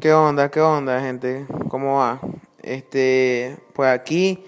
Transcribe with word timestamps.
¿Qué 0.00 0.14
onda? 0.14 0.50
¿Qué 0.50 0.62
onda, 0.62 0.98
gente? 0.98 1.44
¿Cómo 1.68 1.98
va? 1.98 2.20
Este, 2.62 3.58
pues 3.74 3.90
aquí 3.90 4.42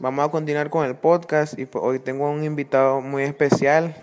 vamos 0.00 0.26
a 0.26 0.28
continuar 0.28 0.70
con 0.70 0.84
el 0.84 0.96
podcast 0.96 1.56
y 1.56 1.66
pues 1.66 1.84
hoy 1.84 2.00
tengo 2.00 2.28
un 2.28 2.42
invitado 2.42 3.00
muy 3.00 3.22
especial. 3.22 3.94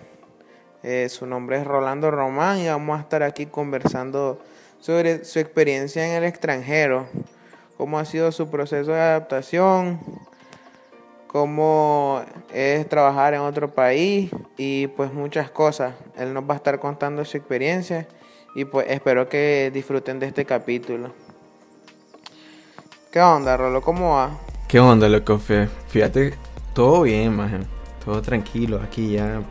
Eh, 0.82 1.10
su 1.10 1.26
nombre 1.26 1.58
es 1.58 1.66
Rolando 1.66 2.10
Román 2.10 2.60
y 2.60 2.68
vamos 2.68 2.98
a 2.98 3.02
estar 3.02 3.22
aquí 3.22 3.44
conversando 3.44 4.40
sobre 4.80 5.26
su 5.26 5.38
experiencia 5.38 6.06
en 6.06 6.14
el 6.14 6.24
extranjero, 6.24 7.06
cómo 7.76 7.98
ha 7.98 8.06
sido 8.06 8.32
su 8.32 8.48
proceso 8.48 8.92
de 8.92 9.00
adaptación, 9.00 10.00
cómo 11.26 12.22
es 12.54 12.88
trabajar 12.88 13.34
en 13.34 13.40
otro 13.40 13.74
país 13.74 14.30
y 14.56 14.86
pues 14.86 15.12
muchas 15.12 15.50
cosas. 15.50 15.92
Él 16.16 16.32
nos 16.32 16.44
va 16.44 16.54
a 16.54 16.56
estar 16.56 16.80
contando 16.80 17.22
su 17.26 17.36
experiencia 17.36 18.08
y 18.56 18.64
pues 18.64 18.86
espero 18.88 19.28
que 19.28 19.70
disfruten 19.72 20.18
de 20.18 20.26
este 20.26 20.46
capítulo. 20.46 21.12
¿Qué 23.12 23.20
onda, 23.20 23.54
Rolo? 23.54 23.82
¿Cómo 23.82 24.14
va? 24.14 24.38
¿Qué 24.66 24.80
onda, 24.80 25.10
loco? 25.10 25.38
Fíjate, 25.88 26.32
todo 26.72 27.02
bien, 27.02 27.36
maje. 27.36 27.58
Todo 28.02 28.22
tranquilo 28.22 28.80
aquí 28.82 29.12
ya. 29.12 29.42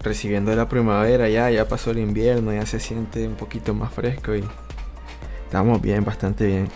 Recibiendo 0.00 0.54
la 0.54 0.68
primavera 0.68 1.28
ya, 1.28 1.50
ya 1.50 1.66
pasó 1.66 1.90
el 1.90 1.98
invierno, 1.98 2.52
ya 2.52 2.64
se 2.66 2.78
siente 2.78 3.26
un 3.26 3.34
poquito 3.34 3.74
más 3.74 3.92
fresco 3.92 4.36
y 4.36 4.44
estamos 5.44 5.82
bien, 5.82 6.04
bastante 6.04 6.46
bien. 6.46 6.68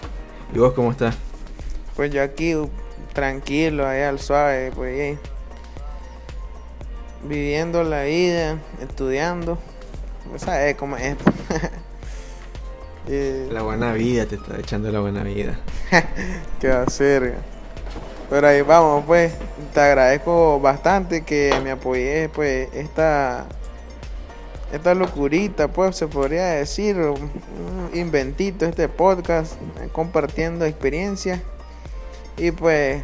¿Y 0.53 0.59
vos 0.59 0.73
cómo 0.73 0.91
estás? 0.91 1.17
Pues 1.95 2.11
yo 2.11 2.21
aquí 2.21 2.55
tranquilo, 3.13 3.87
ahí 3.87 4.03
al 4.03 4.19
suave, 4.19 4.73
pues 4.75 5.21
viviendo 7.23 7.85
la 7.85 8.03
vida, 8.03 8.59
estudiando. 8.81 9.57
¿Sabes 10.37 10.77
cómo 10.77 10.97
es? 10.97 11.17
la 13.51 13.63
buena 13.63 13.93
vida, 13.93 14.27
te 14.27 14.35
está 14.35 14.59
echando 14.59 14.91
la 14.91 15.01
buena 15.01 15.23
vida. 15.23 15.59
¿Qué 16.61 16.69
va 16.69 16.83
a 16.83 16.91
ser? 16.91 17.35
Pero 18.29 18.47
ahí 18.47 18.63
vamos, 18.63 19.05
pues. 19.07 19.33
Te 19.73 19.81
agradezco 19.81 20.61
bastante 20.61 21.23
que 21.23 21.55
me 21.63 21.71
apoyes, 21.71 22.29
pues, 22.31 22.69
esta. 22.75 23.47
Esta 24.73 24.95
locurita, 24.95 25.69
pues, 25.69 25.97
se 25.97 26.09
podría 26.09 26.47
decir. 26.47 26.97
Un 26.97 27.91
inventito, 27.95 28.67
este 28.67 28.89
podcast. 28.89 29.55
Compartiendo 29.93 30.65
experiencias. 30.65 31.41
Y 32.37 32.51
pues. 32.51 33.03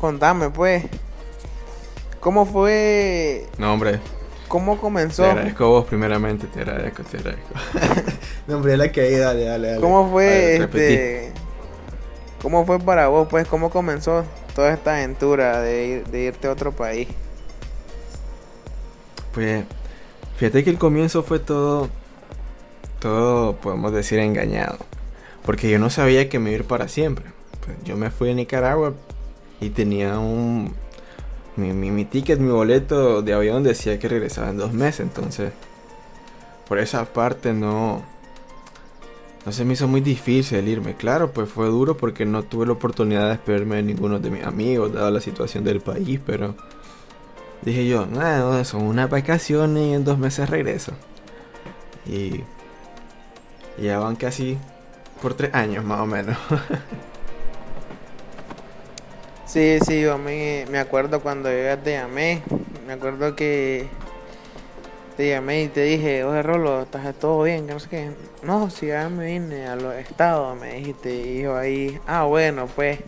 Contame, 0.00 0.50
pues. 0.50 0.84
¿Cómo 2.20 2.46
fue? 2.46 3.46
No, 3.58 3.72
hombre. 3.72 4.00
¿Cómo 4.48 4.78
comenzó? 4.80 5.24
Te 5.24 5.30
agradezco 5.30 5.68
vos 5.68 5.86
primeramente, 5.86 6.46
te 6.46 6.60
agradezco, 6.60 7.02
te 7.04 7.18
agradezco. 7.18 7.54
no, 8.46 8.56
hombre, 8.56 8.76
la 8.76 8.90
que 8.90 9.02
ahí, 9.02 9.16
dale, 9.16 9.44
dale, 9.44 9.68
dale. 9.68 9.80
¿Cómo 9.80 10.10
fue 10.10 10.56
este 10.56 11.32
cómo 12.42 12.64
fue 12.64 12.78
para 12.78 13.08
vos, 13.08 13.28
pues, 13.28 13.46
cómo 13.46 13.70
comenzó 13.70 14.24
toda 14.54 14.72
esta 14.72 14.96
aventura 14.96 15.60
de, 15.60 16.04
de 16.10 16.20
irte 16.20 16.48
a 16.48 16.52
otro 16.52 16.72
país? 16.72 17.08
Pues, 19.34 19.64
fíjate 20.36 20.64
que 20.64 20.70
el 20.70 20.78
comienzo 20.78 21.22
fue 21.22 21.38
todo, 21.38 21.88
todo, 23.00 23.56
podemos 23.56 23.92
decir, 23.92 24.18
engañado. 24.18 24.78
Porque 25.44 25.70
yo 25.70 25.78
no 25.78 25.90
sabía 25.90 26.28
que 26.28 26.38
me 26.38 26.50
iba 26.50 26.58
a 26.58 26.60
ir 26.60 26.66
para 26.66 26.88
siempre. 26.88 27.26
Pues, 27.64 27.76
yo 27.84 27.96
me 27.96 28.10
fui 28.10 28.30
a 28.30 28.34
Nicaragua 28.34 28.94
y 29.60 29.70
tenía 29.70 30.18
un 30.18 30.74
mi, 31.58 31.72
mi, 31.72 32.04
ticket, 32.04 32.38
mi 32.38 32.50
boleto 32.50 33.22
de 33.22 33.34
avión 33.34 33.62
decía 33.62 33.98
que 33.98 34.08
regresaba 34.08 34.50
en 34.50 34.56
dos 34.56 34.72
meses, 34.72 35.00
entonces 35.00 35.52
por 36.68 36.78
esa 36.78 37.04
parte 37.06 37.52
no, 37.52 38.02
no 39.44 39.52
se 39.52 39.64
me 39.64 39.72
hizo 39.72 39.88
muy 39.88 40.00
difícil 40.00 40.66
irme. 40.68 40.94
Claro, 40.94 41.32
pues 41.32 41.48
fue 41.48 41.66
duro 41.66 41.96
porque 41.96 42.24
no 42.24 42.42
tuve 42.42 42.66
la 42.66 42.72
oportunidad 42.72 43.24
de 43.24 43.30
despedirme 43.30 43.76
de 43.76 43.82
ninguno 43.82 44.18
de 44.18 44.30
mis 44.30 44.44
amigos, 44.44 44.92
dada 44.92 45.10
la 45.10 45.20
situación 45.20 45.64
del 45.64 45.80
país, 45.80 46.20
pero 46.24 46.54
dije 47.62 47.86
yo, 47.86 48.06
nada, 48.06 48.64
son 48.64 48.82
unas 48.82 49.10
vacaciones 49.10 49.86
y 49.88 49.94
en 49.94 50.04
dos 50.04 50.18
meses 50.18 50.48
regreso. 50.48 50.92
Y 52.06 52.44
ya 53.82 53.98
van 53.98 54.16
casi 54.16 54.58
por 55.20 55.34
tres 55.34 55.54
años 55.54 55.84
más 55.84 56.00
o 56.00 56.06
menos. 56.06 56.36
Sí, 59.48 59.78
sí, 59.86 60.02
yo 60.02 60.18
me, 60.18 60.66
me 60.70 60.78
acuerdo 60.78 61.22
cuando 61.22 61.50
yo 61.50 61.56
ya 61.64 61.78
te 61.82 61.92
llamé. 61.92 62.42
Me 62.86 62.92
acuerdo 62.92 63.34
que 63.34 63.88
te 65.16 65.30
llamé 65.30 65.62
y 65.62 65.68
te 65.68 65.84
dije, 65.84 66.22
oye 66.22 66.42
Rolo, 66.42 66.82
¿estás 66.82 67.14
todo 67.14 67.44
bien? 67.44 67.66
no 67.66 67.80
sé 67.80 67.88
qué. 67.88 68.10
No, 68.42 68.68
si 68.68 68.88
ya 68.88 69.08
me 69.08 69.24
vine 69.24 69.66
a 69.66 69.74
los 69.74 69.94
estados, 69.94 70.60
me 70.60 70.74
dijiste. 70.74 71.14
Y 71.14 71.42
yo 71.44 71.56
ahí, 71.56 71.98
ah, 72.06 72.24
bueno, 72.24 72.66
pues, 72.66 72.98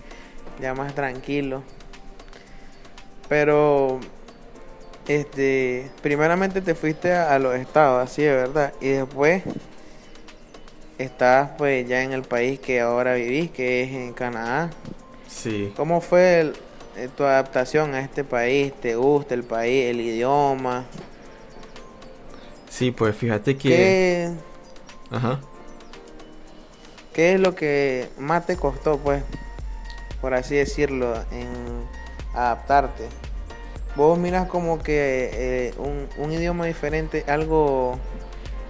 ya 0.63 0.73
más 0.73 0.95
tranquilo. 0.95 1.63
Pero, 3.29 4.01
este, 5.09 5.91
primeramente 6.01 6.63
te 6.63 6.75
fuiste 6.75 7.13
a, 7.13 7.35
a 7.35 7.39
los 7.39 7.55
estados, 7.55 8.03
así 8.03 8.23
de 8.23 8.35
verdad. 8.35 8.73
Y 8.81 8.89
después 8.89 9.43
estás 10.97 11.51
pues 11.59 11.87
ya 11.87 12.03
en 12.03 12.13
el 12.13 12.23
país 12.23 12.59
que 12.61 12.81
ahora 12.81 13.13
vivís, 13.13 13.51
que 13.51 13.83
es 13.83 13.91
en 13.93 14.15
Canadá. 14.15 14.71
Sí. 15.31 15.73
¿Cómo 15.77 16.01
fue 16.01 16.53
eh, 16.97 17.09
tu 17.17 17.25
adaptación 17.25 17.95
a 17.95 18.01
este 18.01 18.25
país? 18.25 18.73
¿Te 18.75 18.97
gusta 18.97 19.35
el 19.35 19.45
país, 19.45 19.91
el 19.91 20.01
idioma? 20.01 20.85
Sí, 22.69 22.91
pues 22.91 23.17
fíjate 23.17 23.57
que... 23.57 23.69
¿Qué... 23.69 24.31
Ajá. 25.11 25.41
¿Qué 27.13 27.35
es 27.35 27.41
lo 27.41 27.55
que 27.55 28.09
más 28.19 28.47
te 28.47 28.57
costó, 28.57 28.99
pues, 28.99 29.23
por 30.21 30.35
así 30.35 30.57
decirlo, 30.57 31.15
en 31.33 31.49
adaptarte? 32.35 33.09
¿Vos 33.97 34.19
miras 34.19 34.47
como 34.47 34.79
que 34.79 35.31
eh, 35.33 35.75
un, 35.79 36.07
un 36.17 36.33
idioma 36.33 36.67
diferente, 36.67 37.25
algo, 37.27 37.99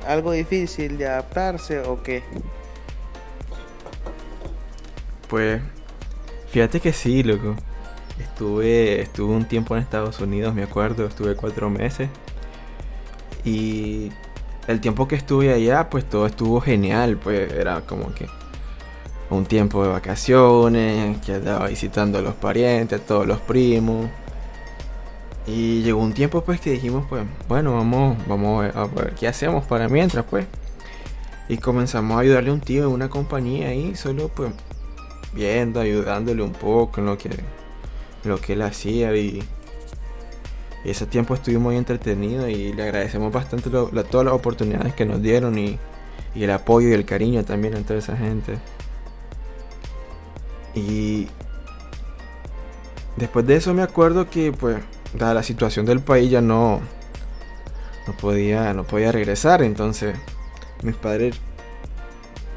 algo 0.07 0.33
difícil 0.33 0.97
de 0.97 1.07
adaptarse 1.07 1.81
o 1.81 2.03
qué? 2.03 2.23
Pues 5.29 5.61
Fíjate 6.51 6.81
que 6.81 6.93
sí, 6.93 7.23
loco. 7.23 7.55
Estuve, 8.19 9.01
estuve 9.01 9.35
un 9.35 9.47
tiempo 9.47 9.77
en 9.77 9.83
Estados 9.83 10.21
Unidos, 10.21 10.55
me 10.55 10.63
acuerdo, 10.63 11.07
estuve 11.07 11.37
cuatro 11.37 11.71
meses. 11.71 12.09
Y 13.45 14.11
el 14.67 14.81
tiempo 14.81 15.09
que 15.09 15.15
estuve 15.15 15.53
allá, 15.53 15.89
pues 15.89 16.05
todo 16.05 16.27
estuvo 16.27 16.61
genial, 16.61 17.17
pues 17.17 17.53
era 17.53 17.81
como 17.83 18.13
que 18.15 18.27
un 19.31 19.47
tiempo 19.47 19.83
de 19.85 19.91
vacaciones, 19.91 21.19
que 21.25 21.35
andaba 21.35 21.69
visitando 21.69 22.19
a 22.19 22.21
los 22.21 22.35
parientes, 22.35 23.01
a 23.01 23.05
todos 23.05 23.27
los 23.27 23.41
primos. 23.41 24.09
Y 25.47 25.83
llegó 25.83 26.01
un 26.01 26.13
tiempo 26.13 26.43
pues 26.43 26.61
que 26.61 26.71
dijimos 26.73 27.07
pues, 27.09 27.25
bueno, 27.49 27.75
vamos, 27.75 28.19
vamos 28.27 28.65
a 28.75 28.87
ver 28.87 29.15
qué 29.15 29.29
hacemos 29.29 29.65
para 29.65 29.89
mientras 29.89 30.25
pues. 30.25 30.47
Y 31.49 31.59
comenzamos 31.59 32.17
a 32.17 32.21
ayudarle 32.21 32.51
a 32.51 32.53
un 32.53 32.61
tío 32.61 32.85
en 32.85 32.91
una 32.91 33.09
compañía 33.09 33.69
ahí, 33.69 33.95
solo 33.97 34.29
pues 34.29 34.53
viendo, 35.33 35.81
ayudándole 35.81 36.43
un 36.43 36.53
poco 36.53 37.01
en 37.01 37.07
lo 37.07 37.19
que, 37.19 37.31
lo 38.25 38.41
que 38.41 38.55
él 38.55 38.63
hacía 38.63 39.15
y, 39.17 39.43
ese 40.83 41.05
tiempo 41.05 41.35
estuvimos 41.35 41.65
muy 41.65 41.77
entretenidos 41.77 42.49
y 42.49 42.73
le 42.73 42.83
agradecemos 42.83 43.31
bastante 43.31 43.69
todas 43.69 44.25
las 44.25 44.33
oportunidades 44.33 44.95
que 44.95 45.05
nos 45.05 45.21
dieron 45.21 45.59
y, 45.59 45.79
y, 46.35 46.45
el 46.45 46.51
apoyo 46.51 46.89
y 46.89 46.93
el 46.93 47.05
cariño 47.05 47.45
también 47.45 47.77
entre 47.77 47.99
esa 47.99 48.17
gente. 48.17 48.59
Y 50.75 51.29
después 53.17 53.47
de 53.47 53.57
eso 53.57 53.75
me 53.75 53.83
acuerdo 53.83 54.31
que 54.31 54.53
pues 54.53 54.79
dada 55.13 55.35
la 55.35 55.43
situación 55.43 55.85
del 55.85 56.01
país 56.01 56.31
ya 56.31 56.41
no 56.41 56.81
no 58.07 58.17
podía 58.17 58.73
no 58.73 58.85
podía 58.85 59.13
regresar 59.13 59.63
entonces 59.63 60.17
mis 60.83 60.95
padres 60.95 61.37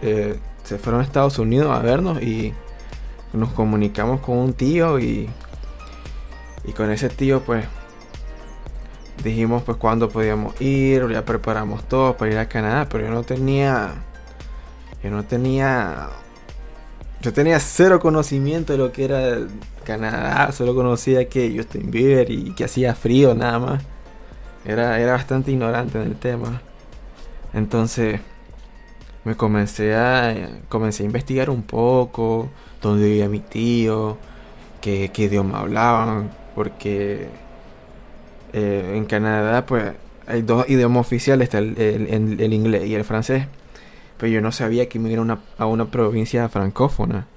eh, 0.01 0.37
se 0.63 0.77
fueron 0.77 1.01
a 1.01 1.03
Estados 1.03 1.39
Unidos 1.39 1.71
a 1.75 1.79
vernos 1.79 2.21
y 2.21 2.53
nos 3.33 3.49
comunicamos 3.53 4.21
con 4.21 4.37
un 4.37 4.53
tío 4.53 4.99
y, 4.99 5.29
y 6.65 6.71
con 6.73 6.91
ese 6.91 7.09
tío 7.09 7.41
pues 7.41 7.65
dijimos 9.23 9.63
pues 9.63 9.77
cuándo 9.77 10.09
podíamos 10.09 10.59
ir, 10.61 11.07
ya 11.09 11.25
preparamos 11.25 11.83
todo 11.87 12.17
para 12.17 12.31
ir 12.31 12.37
a 12.37 12.47
Canadá, 12.47 12.87
pero 12.89 13.05
yo 13.05 13.11
no 13.11 13.23
tenía, 13.23 13.93
yo 15.03 15.09
no 15.09 15.23
tenía, 15.23 16.09
yo 17.21 17.33
tenía 17.33 17.59
cero 17.59 17.99
conocimiento 17.99 18.73
de 18.73 18.79
lo 18.79 18.91
que 18.91 19.05
era 19.05 19.37
Canadá, 19.83 20.51
solo 20.51 20.75
conocía 20.75 21.27
que 21.29 21.53
Justin 21.55 21.91
Bieber 21.91 22.29
y 22.31 22.53
que 22.53 22.65
hacía 22.65 22.95
frío 22.95 23.33
nada 23.35 23.59
más. 23.59 23.83
Era, 24.65 24.99
era 24.99 25.13
bastante 25.13 25.51
ignorante 25.51 26.01
en 26.01 26.05
el 26.05 26.15
tema. 26.15 26.61
Entonces 27.53 28.21
me 29.25 29.35
comencé 29.35 29.95
a, 29.95 30.49
comencé 30.69 31.03
a 31.03 31.05
investigar 31.05 31.49
un 31.49 31.63
poco, 31.63 32.49
dónde 32.81 33.05
vivía 33.05 33.29
mi 33.29 33.39
tío, 33.39 34.17
qué, 34.81 35.11
idioma 35.15 35.59
hablaban, 35.59 36.31
porque 36.55 37.27
eh, 38.53 38.93
en 38.95 39.05
Canadá 39.05 39.65
pues 39.65 39.93
hay 40.27 40.41
dos 40.41 40.69
idiomas 40.69 41.01
oficiales, 41.01 41.45
está 41.45 41.59
el, 41.59 42.53
inglés 42.53 42.85
y 42.85 42.95
el 42.95 43.03
francés. 43.03 43.47
pero 44.17 44.31
yo 44.31 44.41
no 44.41 44.51
sabía 44.51 44.89
que 44.89 44.99
me 44.99 45.17
una, 45.19 45.39
a 45.57 45.65
una 45.65 45.85
provincia 45.85 46.47
francófona. 46.49 47.27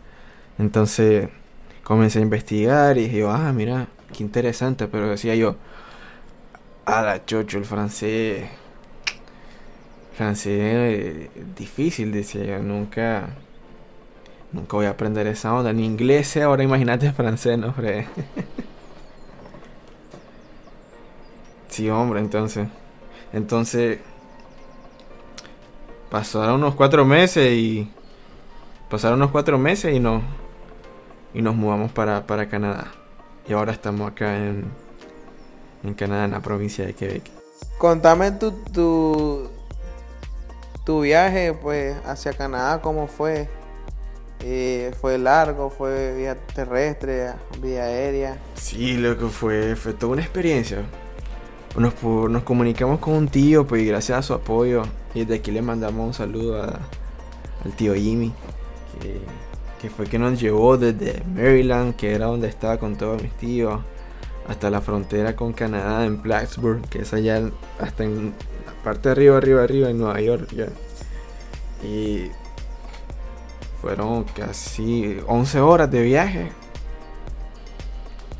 Entonces 0.59 1.29
comencé 1.83 2.19
a 2.19 2.23
investigar 2.23 2.99
y 2.99 3.03
dije, 3.05 3.25
ah, 3.29 3.53
mira, 3.53 3.88
qué 4.17 4.23
interesante, 4.23 4.88
pero 4.88 5.09
decía 5.09 5.35
yo, 5.35 5.56
a 6.85 7.03
la 7.03 7.25
chocho, 7.25 7.59
el 7.59 7.65
francés, 7.65 8.49
francés 10.16 10.58
eh, 10.58 11.30
difícil, 11.56 12.10
decía 12.10 12.42
yo, 12.42 12.58
nunca, 12.60 13.28
nunca 14.50 14.76
voy 14.76 14.86
a 14.86 14.90
aprender 14.90 15.26
esa 15.26 15.52
onda, 15.52 15.74
ni 15.74 15.84
inglés, 15.84 16.36
ahora 16.38 16.62
imagínate 16.62 17.12
francés, 17.12 17.58
no, 17.58 17.68
hombre. 17.68 18.06
sí, 21.68 21.90
hombre, 21.90 22.20
entonces, 22.20 22.66
entonces, 23.34 23.98
pasaron 26.10 26.56
unos 26.56 26.74
cuatro 26.74 27.04
meses 27.04 27.52
y, 27.52 27.92
pasaron 28.88 29.18
unos 29.18 29.32
cuatro 29.32 29.58
meses 29.58 29.94
y 29.94 30.00
no, 30.00 30.22
y 31.34 31.42
nos 31.42 31.54
mudamos 31.54 31.92
para, 31.92 32.26
para 32.26 32.48
Canadá. 32.48 32.90
Y 33.46 33.52
ahora 33.52 33.72
estamos 33.72 34.10
acá 34.10 34.38
en, 34.38 34.64
en 35.84 35.92
Canadá, 35.92 36.24
en 36.24 36.30
la 36.30 36.40
provincia 36.40 36.86
de 36.86 36.94
Quebec. 36.94 37.30
Contame 37.78 38.32
tu, 38.32 38.52
tu, 38.52 39.50
tu 40.87 41.00
viaje 41.00 41.53
pues 41.53 41.97
hacia 42.06 42.33
Canadá, 42.33 42.81
¿cómo 42.81 43.09
fue? 43.09 43.49
Eh, 44.41 44.93
¿Fue 45.00 45.19
largo? 45.19 45.69
¿Fue 45.69 46.15
vía 46.17 46.37
terrestre? 46.55 47.33
¿Vía 47.61 47.83
aérea? 47.83 48.38
Sí, 48.55 48.97
lo 48.97 49.19
que 49.19 49.27
fue, 49.27 49.75
fue 49.75 49.93
toda 49.93 50.12
una 50.12 50.23
experiencia. 50.23 50.85
Nos, 51.77 52.00
nos 52.03 52.43
comunicamos 52.44 53.00
con 53.00 53.15
un 53.15 53.29
tío, 53.29 53.67
pues 53.67 53.83
y 53.83 53.87
gracias 53.87 54.19
a 54.19 54.23
su 54.23 54.33
apoyo. 54.33 54.85
Y 55.12 55.21
desde 55.21 55.35
aquí 55.35 55.50
le 55.50 55.61
mandamos 55.61 56.06
un 56.06 56.15
saludo 56.15 56.62
al 56.62 57.73
tío 57.77 57.94
Jimmy, 57.94 58.33
que, 59.81 59.91
fue 59.91 60.06
que 60.06 60.19
nos 60.21 60.41
llevó 60.41 60.77
desde 60.77 61.23
Maryland, 61.35 61.97
que 61.97 62.15
era 62.15 62.27
donde 62.27 62.49
estaba 62.49 62.79
con 62.79 62.97
todos 62.97 63.21
mis 63.23 63.33
tíos, 63.33 63.81
hasta 64.47 64.71
la 64.71 64.81
frontera 64.81 65.35
con 65.35 65.53
Canadá 65.53 66.05
en 66.05 66.23
Plattsburgh, 66.23 66.88
que 66.88 67.00
es 67.00 67.12
allá 67.12 67.50
hasta 67.81 68.05
en 68.05 68.35
parte 68.87 69.09
de 69.09 69.12
arriba, 69.15 69.37
arriba, 69.37 69.65
arriba, 69.65 69.91
en 69.91 69.99
Nueva 69.99 70.21
York. 70.21 70.49
ya. 70.55 70.69
Y 71.85 72.31
fueron 73.83 74.23
casi 74.23 75.19
11 75.27 75.61
horas 75.61 75.91
de 75.91 76.03
viaje. 76.03 76.53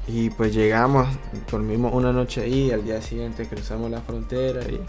Y 0.07 0.31
pues 0.31 0.55
llegamos, 0.55 1.09
dormimos 1.51 1.93
una 1.93 2.13
noche 2.13 2.43
ahí, 2.43 2.71
al 2.71 2.85
día 2.85 3.03
siguiente 3.03 3.49
cruzamos 3.49 3.91
la 3.91 4.01
frontera 4.03 4.63
y 4.63 4.81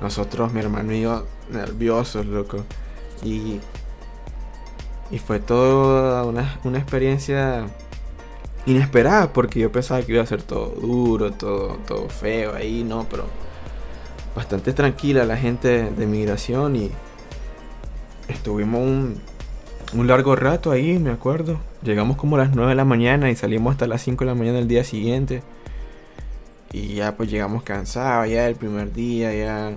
nosotros, 0.00 0.52
mi 0.52 0.60
hermano 0.60 0.92
y 0.92 1.00
yo, 1.00 1.24
nerviosos, 1.50 2.24
loco. 2.24 2.58
Y, 3.24 3.58
y 5.10 5.18
fue 5.18 5.40
toda 5.40 6.22
una, 6.22 6.60
una 6.62 6.78
experiencia 6.78 7.66
inesperada 8.66 9.32
porque 9.32 9.58
yo 9.58 9.72
pensaba 9.72 10.00
que 10.02 10.12
iba 10.12 10.22
a 10.22 10.26
ser 10.26 10.42
todo 10.42 10.68
duro, 10.80 11.32
todo, 11.32 11.78
todo 11.88 12.08
feo 12.08 12.54
ahí, 12.54 12.84
no, 12.84 13.04
pero 13.10 13.24
bastante 14.38 14.72
tranquila 14.72 15.24
la 15.24 15.36
gente 15.36 15.90
de 15.90 16.06
migración 16.06 16.76
y 16.76 16.92
estuvimos 18.28 18.80
un, 18.80 20.06
largo 20.06 20.36
rato 20.36 20.70
ahí, 20.70 20.96
me 21.00 21.10
acuerdo. 21.10 21.58
Llegamos 21.82 22.16
como 22.16 22.36
a 22.36 22.38
las 22.38 22.54
9 22.54 22.70
de 22.70 22.76
la 22.76 22.84
mañana 22.84 23.30
y 23.30 23.34
salimos 23.34 23.72
hasta 23.72 23.88
las 23.88 24.00
5 24.02 24.24
de 24.24 24.30
la 24.30 24.36
mañana 24.36 24.58
del 24.58 24.68
día 24.68 24.84
siguiente. 24.84 25.42
Y 26.72 26.94
ya 26.94 27.16
pues 27.16 27.28
llegamos 27.28 27.64
cansados 27.64 28.30
ya 28.30 28.46
el 28.46 28.54
primer 28.54 28.92
día, 28.92 29.34
ya 29.34 29.72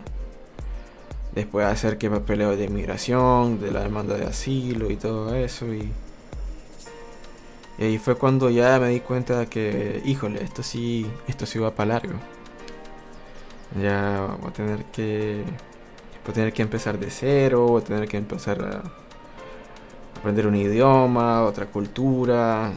después 1.34 1.66
de 1.66 1.72
hacer 1.72 1.98
que 1.98 2.12
papeleo 2.12 2.56
de 2.56 2.66
inmigración, 2.66 3.60
de 3.60 3.72
la 3.72 3.81
demanda 3.81 4.16
de 4.16 4.25
asilo 4.25 4.92
y 4.92 4.96
todo 4.96 5.34
eso. 5.34 5.74
Y, 5.74 5.92
y 7.80 7.84
ahí 7.84 7.98
fue 7.98 8.13
cuando 8.13 8.52
ya 8.52 8.80
me 8.80 8.90
di 8.90 9.00
cuenta 9.00 9.48
que, 9.48 10.04
híjole, 10.06 10.44
esto 10.44 10.62
sí, 10.62 11.08
esto 11.28 11.48
sí 11.48 11.58
va 11.58 11.74
para 11.74 11.96
largo. 11.96 12.19
Ya 13.79 14.35
voy 14.39 14.50
a 14.50 14.53
tener 14.53 14.85
que, 14.85 15.44
voy 16.25 16.31
a 16.31 16.33
tener 16.33 16.53
que 16.53 16.62
empezar 16.62 17.00
de 17.00 17.09
cero, 17.09 17.68
voy 17.68 17.81
a 17.81 17.85
tener 17.85 18.07
que 18.07 18.18
empezar 18.18 18.62
a 18.62 18.83
aprender 20.19 20.47
un 20.47 20.56
idioma, 20.56 21.44
otra 21.44 21.68
cultura, 21.68 22.73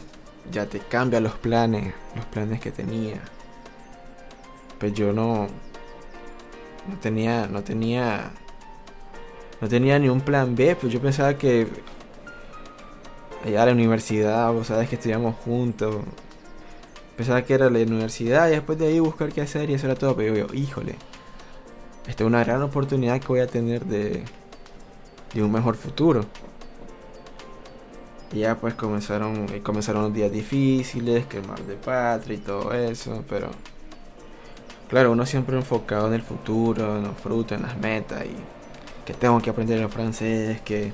ya 0.51 0.65
te 0.67 0.79
cambia 0.79 1.19
los 1.19 1.33
planes, 1.33 1.93
los 2.15 2.25
planes 2.25 2.59
que 2.61 2.71
tenía. 2.71 3.19
Pues 4.79 4.93
yo 4.93 5.13
no 5.13 5.47
no 6.87 6.99
tenía 7.01 7.47
no 7.47 7.63
tenía 7.63 8.31
no 9.61 9.67
tenía 9.67 9.99
ni 9.99 10.09
un 10.09 10.21
plan 10.21 10.55
B, 10.55 10.75
pues 10.75 10.93
yo 10.93 11.01
pensaba 11.01 11.35
que 11.37 11.67
allá 13.45 13.63
a 13.63 13.65
la 13.67 13.71
universidad, 13.73 14.51
vos 14.51 14.67
sabes 14.67 14.89
que 14.89 14.95
estudiamos 14.95 15.35
juntos. 15.43 15.97
Pensaba 17.17 17.41
que 17.43 17.53
era 17.53 17.69
la 17.69 17.79
universidad 17.79 18.47
y 18.47 18.51
después 18.51 18.77
de 18.77 18.87
ahí 18.87 18.99
buscar 18.99 19.31
qué 19.31 19.41
hacer 19.41 19.69
y 19.69 19.75
eso 19.75 19.87
era 19.87 19.95
todo, 19.95 20.15
pero 20.15 20.35
yo, 20.35 20.53
híjole, 20.53 20.95
esta 22.07 22.23
es 22.23 22.27
una 22.27 22.43
gran 22.43 22.61
oportunidad 22.61 23.19
que 23.21 23.27
voy 23.27 23.39
a 23.39 23.47
tener 23.47 23.85
de, 23.85 24.23
de 25.33 25.43
un 25.43 25.51
mejor 25.51 25.75
futuro. 25.75 26.25
Y 28.33 28.39
ya 28.39 28.55
pues 28.55 28.73
comenzaron, 28.73 29.47
y 29.55 29.61
comenzaron 29.61 30.03
los 30.03 30.13
días 30.13 30.31
difíciles, 30.31 31.25
que 31.25 31.37
el 31.37 31.47
mar 31.47 31.61
de 31.63 31.75
patria 31.75 32.35
y 32.35 32.39
todo 32.39 32.73
eso, 32.73 33.23
pero 33.29 33.49
claro, 34.89 35.11
uno 35.13 35.25
siempre 35.25 35.55
enfocado 35.55 36.07
en 36.07 36.15
el 36.15 36.21
futuro, 36.21 36.97
en 36.97 37.03
los 37.03 37.17
frutos, 37.17 37.57
en 37.57 37.63
las 37.63 37.77
metas 37.77 38.25
y 38.25 38.35
que 39.05 39.13
tengo 39.13 39.39
que 39.39 39.51
aprender 39.51 39.79
el 39.79 39.89
francés, 39.89 40.59
que 40.61 40.91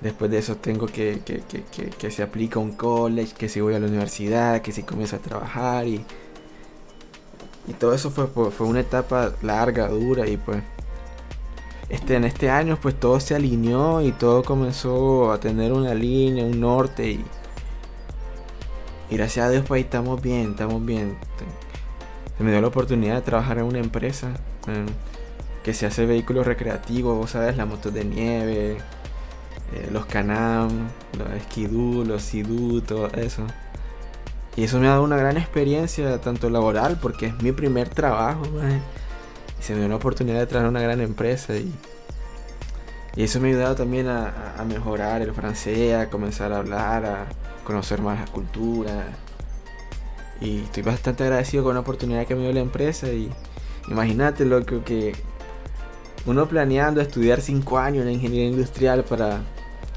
después 0.00 0.30
de 0.30 0.38
eso 0.38 0.56
tengo 0.56 0.86
que, 0.86 1.20
que, 1.24 1.42
que, 1.42 1.90
que, 1.90 2.10
se 2.10 2.22
aplica 2.22 2.58
un 2.58 2.72
college, 2.72 3.34
que 3.36 3.48
si 3.48 3.60
voy 3.60 3.74
a 3.74 3.80
la 3.80 3.86
universidad, 3.86 4.62
que 4.62 4.72
si 4.72 4.82
comienzo 4.82 5.16
a 5.16 5.18
trabajar 5.18 5.86
y, 5.86 6.04
y 7.66 7.72
todo 7.72 7.94
eso 7.94 8.10
fue, 8.10 8.26
fue 8.26 8.66
una 8.66 8.80
etapa 8.80 9.32
larga, 9.42 9.88
dura 9.88 10.26
y 10.26 10.36
pues 10.36 10.62
este, 11.88 12.16
en 12.16 12.24
este 12.24 12.50
año 12.50 12.78
pues 12.80 12.98
todo 12.98 13.18
se 13.18 13.34
alineó 13.34 14.02
y 14.02 14.12
todo 14.12 14.42
comenzó 14.42 15.32
a 15.32 15.40
tener 15.40 15.72
una 15.72 15.94
línea, 15.94 16.44
un 16.44 16.60
norte 16.60 17.10
y, 17.10 17.24
y 19.10 19.16
gracias 19.16 19.46
a 19.46 19.50
Dios 19.50 19.64
pues 19.66 19.78
ahí 19.78 19.84
estamos 19.84 20.20
bien, 20.20 20.50
estamos 20.50 20.84
bien. 20.84 21.16
Se 22.36 22.44
me 22.44 22.52
dio 22.52 22.60
la 22.60 22.68
oportunidad 22.68 23.16
de 23.16 23.22
trabajar 23.22 23.58
en 23.58 23.64
una 23.64 23.78
empresa 23.78 24.32
que 25.64 25.74
se 25.74 25.86
hace 25.86 26.06
vehículos 26.06 26.46
recreativos, 26.46 27.16
vos 27.18 27.30
sabes, 27.30 27.56
las 27.56 27.66
motos 27.66 27.92
de 27.92 28.04
nieve, 28.04 28.78
eh, 29.74 29.88
los 29.92 30.06
Canam, 30.06 30.88
los 31.18 31.42
Skidoo, 31.44 32.04
los 32.04 32.22
Sidoo, 32.22 32.80
todo 32.82 33.08
eso. 33.08 33.44
Y 34.56 34.64
eso 34.64 34.80
me 34.80 34.88
ha 34.88 34.90
dado 34.90 35.04
una 35.04 35.16
gran 35.16 35.36
experiencia, 35.36 36.20
tanto 36.20 36.50
laboral, 36.50 36.98
porque 37.00 37.26
es 37.26 37.42
mi 37.42 37.52
primer 37.52 37.88
trabajo, 37.88 38.42
se 39.60 39.72
me 39.74 39.80
dio 39.80 39.88
la 39.88 39.96
oportunidad 39.96 40.38
de 40.38 40.46
trabajar 40.46 40.70
en 40.70 40.76
una 40.76 40.82
gran 40.82 41.00
empresa 41.00 41.54
y, 41.56 41.72
y 43.14 43.22
eso 43.22 43.40
me 43.40 43.48
ha 43.48 43.50
ayudado 43.52 43.74
también 43.76 44.08
a, 44.08 44.64
mejorar 44.66 45.22
el 45.22 45.32
francés, 45.32 45.94
a 45.94 46.10
comenzar 46.10 46.52
a 46.52 46.58
hablar, 46.58 47.04
a 47.04 47.26
conocer 47.64 48.00
más 48.00 48.18
la 48.18 48.26
cultura. 48.26 49.06
Y 50.40 50.62
estoy 50.62 50.82
bastante 50.82 51.24
agradecido 51.24 51.64
con 51.64 51.74
la 51.74 51.80
oportunidad 51.80 52.26
que 52.26 52.34
me 52.34 52.42
dio 52.42 52.52
la 52.52 52.60
empresa 52.60 53.08
y 53.08 53.30
imagínate 53.88 54.44
lo 54.44 54.64
que, 54.64 54.80
que 54.82 55.14
uno 56.26 56.48
planeando 56.48 57.00
estudiar 57.00 57.40
5 57.40 57.78
años 57.78 58.06
en 58.06 58.12
ingeniería 58.12 58.48
industrial 58.48 59.04
para, 59.04 59.42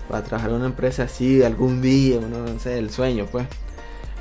para 0.09 0.23
trabajar 0.23 0.51
en 0.51 0.57
una 0.57 0.65
empresa 0.67 1.03
así 1.03 1.43
algún 1.43 1.81
día, 1.81 2.19
no 2.19 2.59
sé, 2.59 2.77
el 2.77 2.89
sueño 2.89 3.25
pues. 3.31 3.45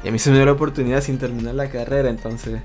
Y 0.04 0.08
a 0.08 0.12
mí 0.12 0.18
se 0.18 0.30
me 0.30 0.37
dio 0.37 0.46
la 0.46 0.52
oportunidad 0.52 1.02
sin 1.02 1.18
terminar 1.18 1.54
la 1.54 1.68
carrera, 1.68 2.08
entonces 2.10 2.60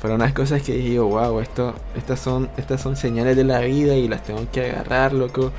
fueron 0.00 0.20
unas 0.20 0.32
cosas 0.32 0.62
que 0.62 0.72
dije 0.74 0.98
wow, 0.98 1.40
esto, 1.40 1.74
estas 1.96 2.18
son, 2.20 2.48
estas 2.56 2.80
son 2.80 2.96
señales 2.96 3.36
de 3.36 3.44
la 3.44 3.60
vida 3.60 3.94
y 3.94 4.08
las 4.08 4.24
tengo 4.24 4.46
que 4.50 4.70
agarrar, 4.70 5.12
loco. 5.12 5.52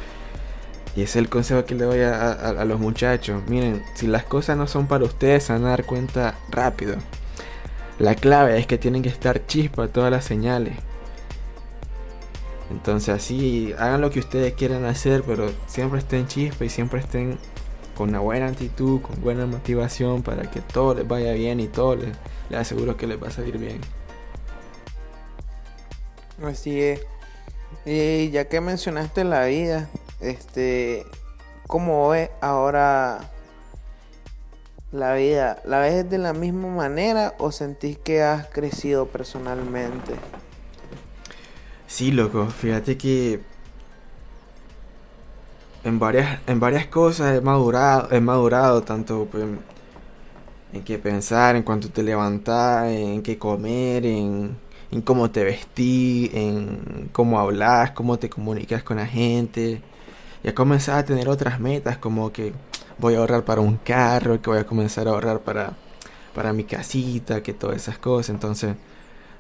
Y 0.96 1.02
ese 1.02 1.12
es 1.12 1.16
el 1.18 1.30
consejo 1.30 1.66
que 1.66 1.74
le 1.76 1.86
doy 1.86 2.02
a, 2.02 2.32
a- 2.32 2.50
a 2.50 2.66
los 2.66 2.80
muchachos. 2.80 3.42
Miren, 3.48 3.82
si 3.96 4.06
las 4.08 4.24
cosas 4.26 4.58
no 4.58 4.68
son 4.68 4.88
para 4.88 5.06
ustedes, 5.06 5.44
se 5.46 5.54
van 5.54 5.66
a 5.66 5.70
dar 5.70 5.86
cuenta 5.86 6.36
rápido. 6.52 6.98
La 8.00 8.16
clave 8.16 8.60
es 8.60 8.68
que 8.68 8.78
tienen 8.78 9.02
que 9.02 9.10
estar 9.10 9.46
chispa 9.48 9.88
todas 9.88 10.12
las 10.12 10.26
señales. 10.26 10.76
Entonces 12.72 13.10
así, 13.10 13.74
hagan 13.78 14.02
lo 14.02 14.10
que 14.10 14.20
ustedes 14.20 14.54
quieran 14.54 14.86
hacer, 14.86 15.24
pero 15.24 15.52
siempre 15.68 16.00
estén 16.00 16.28
chispa 16.28 16.66
y 16.66 16.70
siempre 16.70 17.00
estén 17.00 17.38
con 17.96 18.10
una 18.10 18.20
buena 18.20 18.48
actitud, 18.48 19.02
con 19.02 19.22
buena 19.22 19.46
motivación 19.46 20.24
para 20.24 20.50
que 20.50 20.62
todo 20.62 20.96
les 20.96 21.08
vaya 21.08 21.34
bien 21.34 21.60
y 21.60 21.68
todo 21.68 21.96
les, 21.96 22.16
les 22.50 22.60
aseguro 22.60 22.98
que 22.98 23.08
les 23.08 23.22
va 23.22 23.28
a 23.28 23.32
salir 23.32 23.58
bien. 23.58 23.80
Así 26.44 26.82
es. 26.82 27.02
Y 27.86 28.30
ya 28.32 28.46
que 28.46 28.62
mencionaste 28.62 29.24
la 29.24 29.46
vida, 29.46 29.90
este, 30.20 31.06
¿cómo 31.68 32.10
ves 32.10 32.30
ahora 32.42 33.30
la 34.92 35.14
vida? 35.16 35.62
¿La 35.66 35.80
ves 35.80 36.10
de 36.10 36.18
la 36.18 36.34
misma 36.34 36.70
manera 36.70 37.36
o 37.40 37.52
sentís 37.52 37.98
que 37.98 38.24
has 38.24 38.48
crecido 38.48 39.08
personalmente? 39.08 40.14
Sí, 41.94 42.12
loco, 42.12 42.48
fíjate 42.48 42.98
que 42.98 43.40
en 45.84 46.00
varias, 46.00 46.40
en 46.48 46.60
varias 46.60 46.88
cosas 46.88 47.38
he 47.38 47.42
madurado, 47.42 48.08
he 48.12 48.20
madurado 48.20 48.82
tanto 48.82 49.28
pues, 49.32 49.46
en 50.74 50.84
qué 50.84 50.98
pensar, 50.98 51.56
en 51.56 51.62
cuánto 51.62 51.90
te 51.90 52.02
levantas, 52.02 52.88
en 52.88 53.22
qué 53.22 53.38
comer, 53.38 54.08
en, 54.08 54.58
cómo 55.06 55.30
te 55.30 55.44
vestís, 55.44 56.34
en 56.34 57.10
cómo 57.12 57.40
hablas, 57.40 57.92
cómo 57.92 58.18
te 58.18 58.28
comunicas 58.30 58.82
con 58.84 58.98
la 58.98 59.06
gente. 59.06 59.82
Y 60.44 60.48
he 60.48 60.54
a 60.90 61.06
tener 61.06 61.30
otras 61.30 61.60
metas 61.60 61.98
como 62.00 62.32
que 62.34 62.54
voy 62.98 63.16
a 63.16 63.20
ahorrar 63.20 63.46
para 63.46 63.62
un 63.62 63.78
carro, 63.78 64.42
que 64.42 64.50
voy 64.50 64.60
a 64.60 64.66
comenzar 64.66 65.08
a 65.08 65.12
ahorrar 65.12 65.42
para, 65.42 65.74
para 66.34 66.54
mi 66.54 66.64
casita, 66.64 67.44
que 67.44 67.54
todas 67.54 67.78
esas 67.78 68.00
cosas. 68.00 68.32
Entonces, 68.32 68.76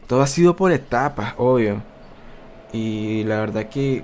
todo 0.07 0.21
ha 0.21 0.27
sido 0.27 0.55
por 0.55 0.71
etapas, 0.71 1.33
obvio. 1.37 1.92
Y 2.73 3.23
la 3.25 3.39
verdad 3.39 3.69
que 3.69 4.03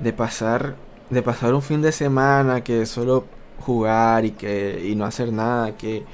de 0.00 0.12
pasar 0.12 0.76
de 1.10 1.22
pasar 1.22 1.54
un 1.54 1.62
fin 1.62 1.80
de 1.82 1.92
semana 1.92 2.62
que 2.62 2.86
solo 2.86 3.24
jugar 3.60 4.24
y 4.24 4.32
que 4.32 4.86
y 4.88 4.94
no 4.94 5.04
hacer 5.04 5.32
nada 5.32 5.76
que 5.76 6.04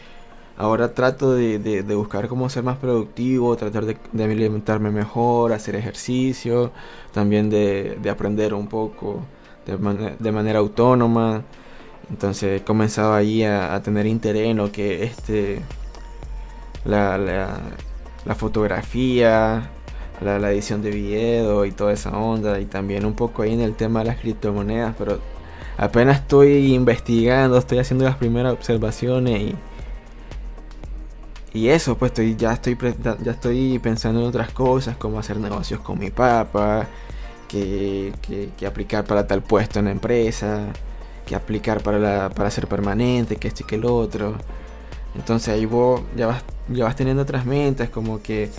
ahora 0.56 0.94
trato 0.94 1.34
de, 1.34 1.58
de, 1.58 1.94
buscar 1.94 2.28
cómo 2.28 2.48
ser 2.48 2.62
más 2.62 2.78
productivo 2.78 3.56
tratar 3.56 3.84
de, 3.86 3.96
alimentarme 4.24 4.90
mejor 4.90 5.52
hacer 5.52 5.74
ejercicio 5.76 6.72
también 7.12 7.50
de, 7.50 7.98
de 8.00 8.10
aprender 8.10 8.54
un 8.54 8.68
poco 8.68 9.24
de, 9.66 10.32
manera 10.32 10.58
autónoma. 10.58 11.42
Entonces 12.10 12.60
he 12.60 12.64
comenzado 12.64 13.14
ahí 13.14 13.42
a, 13.44 13.80
tener 13.82 14.06
interés 14.06 14.48
en 14.48 14.58
lo 14.58 14.70
que 14.70 15.04
este 15.04 15.60
la, 16.84 17.18
la 17.18 18.34
fotografía 18.34 19.70
la, 20.20 20.50
edición 20.50 20.82
de 20.82 20.90
video 20.90 21.64
y 21.64 21.72
toda 21.72 21.92
esa 21.92 22.16
onda 22.16 22.60
y 22.60 22.66
también 22.66 23.04
un 23.04 23.14
poco 23.14 23.42
ahí 23.42 23.52
en 23.52 23.60
el 23.60 23.74
tema 23.74 24.00
de 24.00 24.06
las 24.06 24.18
criptomonedas, 24.18 24.94
pero 24.98 25.18
apenas 25.76 26.20
estoy 26.20 26.74
investigando, 26.74 27.58
estoy 27.58 27.78
haciendo 27.78 28.04
las 28.04 28.16
primeras 28.16 28.52
observaciones 28.52 29.40
y 29.40 29.54
y 31.54 31.68
eso, 31.68 31.96
pues 31.96 32.10
estoy 32.10 32.34
ya 32.34 32.52
estoy 32.52 32.76
ya 33.22 33.30
estoy 33.30 33.78
pensando 33.78 34.20
en 34.20 34.26
otras 34.26 34.50
cosas 34.50 34.96
como 34.96 35.20
hacer 35.20 35.38
negocios 35.38 35.78
con 35.80 36.00
mi 36.00 36.10
papá, 36.10 36.88
que, 37.48 38.12
aplicar 38.66 39.04
para 39.04 39.26
tal 39.28 39.42
puesto 39.42 39.78
en 39.78 39.84
la 39.86 39.92
empresa, 39.92 40.66
que 41.26 41.36
aplicar 41.36 41.80
para 41.82 41.98
la, 42.00 42.30
para 42.30 42.50
ser 42.50 42.66
permanente, 42.66 43.36
que 43.36 43.48
este 43.48 43.62
y 43.62 43.66
que 43.66 43.76
el 43.76 43.84
otro. 43.84 44.34
Entonces 45.14 45.54
ahí 45.54 45.64
vos 45.64 46.02
ya 46.16 46.26
vas, 46.26 46.42
ya 46.68 46.84
vas 46.84 46.96
teniendo 46.96 47.22
otras 47.22 47.46
metas 47.46 47.88
como 47.88 48.20
que 48.20 48.50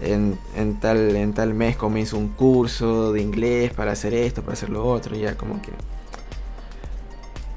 en, 0.00 0.38
tal, 0.80 1.14
en 1.16 1.32
tal 1.32 1.54
mes 1.54 1.76
comienzo 1.76 2.16
un 2.16 2.28
curso 2.28 3.12
de 3.12 3.22
inglés 3.22 3.72
para 3.72 3.92
hacer 3.92 4.14
esto, 4.14 4.42
para 4.42 4.54
hacer 4.54 4.70
lo 4.70 4.86
otro, 4.86 5.16
y 5.16 5.20
ya 5.20 5.36
como 5.36 5.60
que 5.60 5.72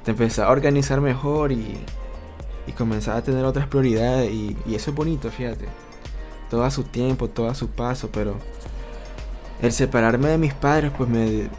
te 0.04 0.12
empezás 0.12 0.48
a 0.48 0.52
organizar 0.52 1.00
mejor 1.00 1.52
y, 1.52 1.78
y 2.68 2.72
comenzás 2.74 3.18
a 3.18 3.24
tener 3.24 3.46
otras 3.46 3.68
prioridades 3.68 4.32
y, 4.32 4.58
eso 4.74 4.92
es 4.92 4.96
bonito, 4.96 5.30
fíjate. 5.32 5.66
Todo 6.50 6.70
su 6.70 6.84
tiempo, 6.84 7.30
todo 7.30 7.54
su 7.56 7.70
paso, 7.70 8.10
pero 8.12 8.36
el 9.62 9.72
separarme 9.72 10.30
de 10.30 10.38
mis 10.38 10.54
padres 10.54 10.92
pues 10.96 11.10
me, 11.10 11.50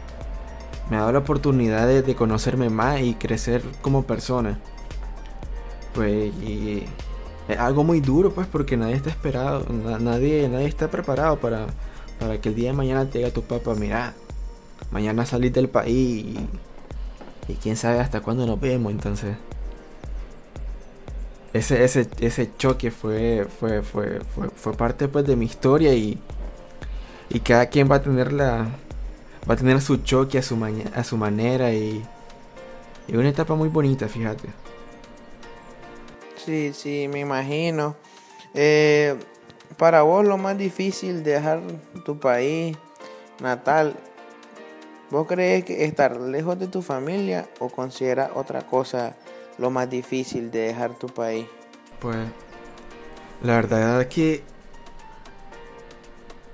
me 0.89 0.97
ha 0.97 0.99
dado 0.99 1.13
la 1.13 1.19
oportunidad 1.19 1.87
de, 1.87 2.01
de 2.01 2.15
conocerme 2.15 2.69
más 2.69 3.01
y 3.01 3.15
crecer 3.15 3.63
como 3.81 4.03
persona. 4.03 4.59
Pues 5.93 6.33
y 6.35 6.85
algo 7.53 7.83
muy 7.83 8.01
duro, 8.01 8.31
pues, 8.31 8.47
porque 8.47 8.77
nadie 8.77 8.95
está 8.95 9.09
esperado, 9.09 9.65
nadie, 9.99 10.49
nadie 10.49 10.67
está 10.67 10.89
preparado 10.89 11.37
para, 11.39 11.67
para 12.19 12.41
que 12.41 12.49
el 12.49 12.55
día 12.55 12.71
de 12.71 12.77
mañana 12.77 13.05
te 13.09 13.19
diga 13.19 13.31
tu 13.31 13.43
papá, 13.43 13.75
mira, 13.75 14.13
mañana 14.91 15.25
salís 15.25 15.53
del 15.53 15.69
país 15.69 16.25
y, 16.25 16.49
y, 17.47 17.55
quién 17.55 17.77
sabe 17.77 17.99
hasta 17.99 18.21
cuándo 18.21 18.45
nos 18.45 18.59
vemos, 18.59 18.91
entonces. 18.91 19.35
Ese, 21.53 21.83
ese, 21.83 22.09
ese 22.19 22.49
choque 22.57 22.91
fue, 22.91 23.47
fue, 23.59 23.81
fue, 23.81 24.19
fue, 24.35 24.49
fue 24.49 24.73
parte 24.73 25.07
pues 25.07 25.25
de 25.25 25.37
mi 25.37 25.45
historia 25.45 25.93
y, 25.93 26.19
y 27.29 27.39
cada 27.39 27.67
quien 27.67 27.89
va 27.89 27.95
a 27.97 28.01
tener 28.01 28.33
la 28.33 28.67
va 29.49 29.53
a 29.53 29.57
tener 29.57 29.79
su 29.81 29.97
choque 29.97 30.37
a 30.37 30.41
su, 30.41 30.57
a 30.93 31.03
su 31.03 31.17
manera 31.17 31.71
y, 31.71 32.03
y 33.07 33.15
una 33.15 33.29
etapa 33.29 33.55
muy 33.55 33.69
bonita, 33.69 34.07
fíjate. 34.07 34.49
Sí, 36.45 36.73
sí, 36.73 37.07
me 37.11 37.21
imagino. 37.21 37.95
Eh, 38.53 39.17
para 39.77 40.03
vos 40.03 40.23
lo 40.23 40.37
más 40.37 40.55
difícil 40.55 41.23
de 41.23 41.31
dejar 41.31 41.59
tu 42.05 42.19
país 42.19 42.77
natal, 43.41 43.95
¿vos 45.09 45.25
crees 45.27 45.65
que 45.65 45.85
estar 45.85 46.21
lejos 46.21 46.59
de 46.59 46.67
tu 46.67 46.83
familia 46.83 47.49
o 47.59 47.69
consideras 47.69 48.29
otra 48.35 48.61
cosa 48.61 49.15
lo 49.57 49.71
más 49.71 49.89
difícil 49.89 50.51
de 50.51 50.59
dejar 50.59 50.93
tu 50.93 51.07
país? 51.07 51.47
Pues 51.99 52.17
la 53.41 53.55
verdad 53.55 54.01
es 54.01 54.07
que 54.07 54.43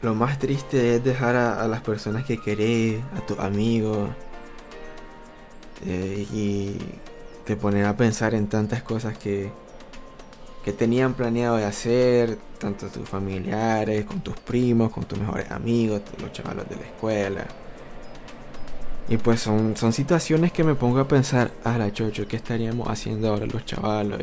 lo 0.01 0.15
más 0.15 0.39
triste 0.39 0.95
es 0.95 1.03
dejar 1.03 1.35
a, 1.35 1.67
las 1.67 1.81
personas 1.81 2.25
que 2.25 2.37
querés, 2.37 3.01
a 3.17 3.25
tus 3.25 3.37
amigos, 3.39 4.09
eh, 5.85 6.25
y 6.31 6.77
te 7.45 7.55
poner 7.57 7.85
a 7.85 7.97
pensar 7.97 8.33
en 8.33 8.47
tantas 8.47 8.81
cosas 8.81 9.17
que, 9.17 9.51
que 10.63 10.73
tenían 10.73 11.13
planeado 11.15 11.57
de 11.57 11.65
hacer, 11.65 12.37
tanto 12.59 12.87
tus 12.87 13.07
familiares, 13.09 14.05
con 14.05 14.21
tus 14.21 14.37
primos, 14.39 14.91
con 14.91 15.03
tus 15.05 15.17
mejores 15.19 15.49
amigos, 15.51 16.01
los 16.21 16.31
chavalos 16.31 16.69
de 16.69 16.75
la 16.75 16.83
escuela. 16.83 17.45
Y 19.09 19.17
pues 19.17 19.41
son, 19.41 19.75
son 19.75 19.91
situaciones 19.91 20.51
que 20.51 20.63
me 20.63 20.75
pongo 20.75 20.99
a 20.99 21.07
pensar, 21.07 21.51
a 21.63 21.77
la 21.77 21.91
chocho, 21.91 22.27
¿qué 22.27 22.37
estaríamos 22.37 22.87
haciendo 22.87 23.29
ahora 23.29 23.47
los 23.47 23.65
chavalos? 23.65 24.21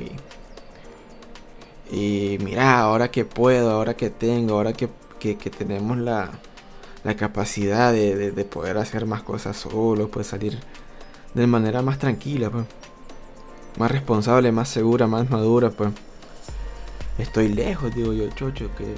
Y, 1.90 2.34
y 2.34 2.38
mira, 2.38 2.80
ahora 2.80 3.10
que 3.10 3.24
puedo, 3.24 3.72
ahora 3.72 3.94
que 3.96 4.10
tengo, 4.10 4.54
ahora 4.54 4.72
que, 4.72 4.88
que, 5.18 5.34
tenemos 5.50 5.98
la, 5.98 6.30
la 7.02 7.16
capacidad 7.16 7.92
de, 7.92 8.30
de, 8.30 8.44
poder 8.44 8.78
hacer 8.78 9.04
más 9.06 9.22
cosas 9.22 9.56
solos, 9.56 10.08
pues 10.12 10.28
salir 10.28 10.58
de 11.34 11.46
manera 11.46 11.82
más 11.82 11.98
tranquila, 11.98 12.48
pues. 12.50 12.64
Más 13.78 13.90
responsable, 13.90 14.50
más 14.52 14.68
segura, 14.68 15.06
más 15.06 15.30
madura, 15.30 15.70
pues 15.70 15.90
estoy 17.18 17.48
lejos, 17.48 17.94
digo 17.94 18.12
yo, 18.12 18.28
chocho, 18.30 18.70
que 18.76 18.94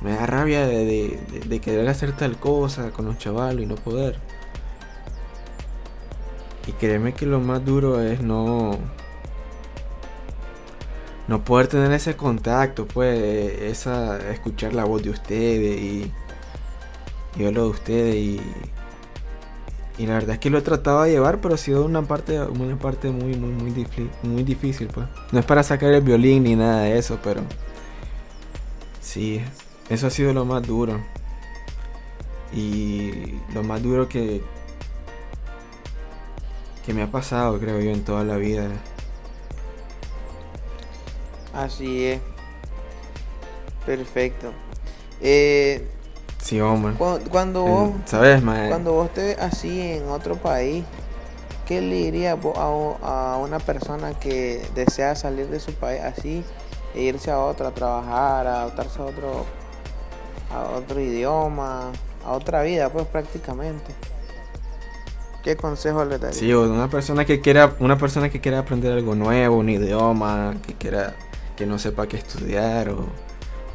me 0.00 0.12
da 0.12 0.26
rabia 0.26 0.66
de, 0.66 1.60
querer 1.62 1.88
hacer 1.88 2.12
tal 2.16 2.36
cosa 2.36 2.90
con 2.90 3.06
los 3.06 3.18
chavalos 3.18 3.62
y 3.62 3.66
no 3.66 3.76
poder. 3.76 4.18
Y 6.66 6.72
créeme 6.72 7.12
que 7.14 7.26
lo 7.26 7.40
más 7.40 7.64
duro 7.64 8.00
es 8.00 8.20
no. 8.20 8.78
No 11.28 11.44
poder 11.44 11.68
tener 11.68 11.92
ese 11.92 12.16
contacto, 12.16 12.86
pues, 12.86 13.60
esa. 13.62 14.30
escuchar 14.30 14.74
la 14.74 14.84
voz 14.84 15.02
de 15.02 15.10
ustedes 15.10 15.80
y. 15.80 16.12
y 17.36 17.50
lo 17.50 17.64
de 17.64 17.70
ustedes 17.70 18.14
y. 18.16 18.40
Y 19.98 20.06
la 20.06 20.14
verdad 20.14 20.34
es 20.34 20.38
que 20.38 20.50
lo 20.50 20.58
he 20.58 20.62
tratado 20.62 21.02
de 21.02 21.10
llevar, 21.10 21.40
pero 21.40 21.54
ha 21.54 21.58
sido 21.58 21.84
una 21.84 22.02
parte, 22.02 22.40
una 22.40 22.78
parte 22.78 23.10
muy, 23.10 23.34
muy, 23.36 23.50
muy, 23.50 23.70
difícil, 23.70 24.10
muy 24.22 24.42
difícil, 24.42 24.88
pues. 24.88 25.06
No 25.30 25.38
es 25.38 25.44
para 25.44 25.62
sacar 25.62 25.92
el 25.92 26.00
violín 26.00 26.44
ni 26.44 26.56
nada 26.56 26.82
de 26.82 26.98
eso, 26.98 27.18
pero 27.22 27.42
sí, 29.00 29.42
eso 29.90 30.06
ha 30.06 30.10
sido 30.10 30.32
lo 30.32 30.44
más 30.44 30.66
duro. 30.66 31.00
Y 32.54 33.38
lo 33.54 33.62
más 33.62 33.82
duro 33.82 34.08
que 34.08 34.42
que 36.84 36.92
me 36.92 37.02
ha 37.02 37.10
pasado, 37.10 37.58
creo 37.58 37.80
yo, 37.80 37.90
en 37.90 38.04
toda 38.04 38.24
la 38.24 38.36
vida. 38.36 38.68
Así 41.54 42.06
es. 42.06 42.20
Perfecto. 43.86 44.52
Eh, 45.20 45.86
Sí, 46.42 46.60
hombre. 46.60 46.94
Cuando, 47.30 47.62
vos, 47.62 47.90
¿sabes, 48.04 48.42
cuando 48.42 48.92
vos 48.92 49.12
te 49.14 49.34
así 49.34 49.80
en 49.80 50.08
otro 50.08 50.34
país, 50.34 50.84
¿qué 51.66 51.80
le 51.80 51.94
dirías 51.94 52.36
a, 52.56 53.36
una 53.40 53.60
persona 53.60 54.18
que 54.18 54.60
desea 54.74 55.14
salir 55.14 55.46
de 55.46 55.60
su 55.60 55.72
país 55.72 56.00
así 56.02 56.44
e 56.96 57.02
irse 57.02 57.30
a 57.30 57.38
otro, 57.38 57.68
a 57.68 57.70
trabajar, 57.70 58.48
a 58.48 58.62
adaptarse 58.62 59.00
a 59.00 59.04
otro, 59.04 59.46
a 60.52 60.76
otro 60.76 61.00
idioma, 61.00 61.92
a 62.26 62.32
otra 62.32 62.62
vida, 62.64 62.88
pues 62.90 63.06
prácticamente? 63.06 63.94
¿Qué 65.44 65.56
consejo 65.56 66.04
le 66.04 66.18
darías? 66.18 66.36
Sí, 66.36 66.52
una 66.52 66.88
persona 66.88 67.24
que 67.24 67.40
quiera, 67.40 67.74
una 67.78 67.98
persona 67.98 68.30
que 68.30 68.40
quiera 68.40 68.58
aprender 68.58 68.92
algo 68.92 69.14
nuevo, 69.14 69.58
un 69.58 69.68
idioma, 69.68 70.56
que 70.66 70.74
quiera, 70.74 71.14
que 71.56 71.66
no 71.66 71.78
sepa 71.78 72.08
qué 72.08 72.16
estudiar 72.16 72.88
o 72.88 73.06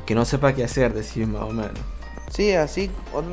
que 0.05 0.15
no 0.15 0.25
sepa 0.25 0.53
qué 0.53 0.65
hacer, 0.65 0.93
decir 0.93 1.27
más 1.27 1.43
o 1.43 1.51
menos. 1.51 1.96
Sí, 2.29 2.53
así, 2.53 2.91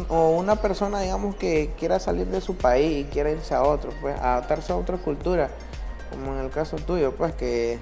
o, 0.08 0.30
una 0.30 0.56
persona, 0.56 1.00
digamos, 1.00 1.34
que 1.36 1.72
quiera 1.78 1.98
salir 1.98 2.26
de 2.28 2.40
su 2.40 2.56
país 2.56 3.06
y 3.06 3.10
quiera 3.10 3.30
irse 3.30 3.54
a 3.54 3.62
otro, 3.62 3.90
pues, 4.00 4.18
adaptarse 4.18 4.72
a 4.72 4.76
otra 4.76 4.96
cultura, 4.98 5.50
como 6.10 6.32
en 6.32 6.44
el 6.44 6.50
caso 6.50 6.76
tuyo, 6.76 7.12
pues, 7.12 7.34
que 7.34 7.78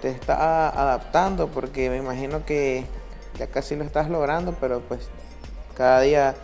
te 0.00 0.08
está 0.10 0.68
adaptando, 0.68 1.48
porque 1.48 1.90
me 1.90 1.98
imagino 1.98 2.44
que 2.44 2.84
ya 3.38 3.46
casi 3.48 3.76
lo 3.76 3.84
estás 3.84 4.08
logrando, 4.08 4.54
pero 4.60 4.80
pues 4.80 5.08
cada 5.76 6.00
día 6.00 6.34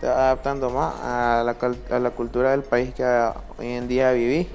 te 0.00 0.06
vas 0.06 0.16
adaptando 0.16 0.70
más 0.70 0.94
a 1.02 1.42
la, 1.44 1.96
a 1.96 1.98
la 1.98 2.10
cultura 2.10 2.50
del 2.50 2.62
país 2.62 2.94
que 2.94 3.04
hoy 3.58 3.72
en 3.72 3.88
día 3.88 4.12
vivís. 4.12 4.48